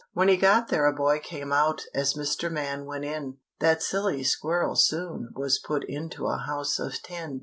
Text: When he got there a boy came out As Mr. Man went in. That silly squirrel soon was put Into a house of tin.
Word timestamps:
When 0.13 0.29
he 0.29 0.35
got 0.37 0.69
there 0.69 0.87
a 0.87 0.93
boy 0.95 1.19
came 1.19 1.51
out 1.53 1.83
As 1.93 2.15
Mr. 2.15 2.51
Man 2.51 2.85
went 2.85 3.05
in. 3.05 3.37
That 3.59 3.83
silly 3.83 4.23
squirrel 4.23 4.75
soon 4.75 5.29
was 5.35 5.59
put 5.59 5.87
Into 5.87 6.25
a 6.25 6.37
house 6.39 6.79
of 6.79 6.99
tin. 7.03 7.39